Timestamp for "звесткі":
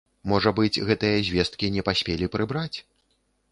1.27-1.71